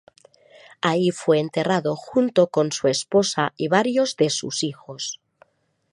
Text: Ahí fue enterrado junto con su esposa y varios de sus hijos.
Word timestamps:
Ahí 0.81 1.11
fue 1.11 1.37
enterrado 1.39 1.95
junto 1.95 2.47
con 2.47 2.71
su 2.71 2.87
esposa 2.87 3.53
y 3.55 3.67
varios 3.67 4.17
de 4.17 4.31
sus 4.31 4.63
hijos. 4.63 5.21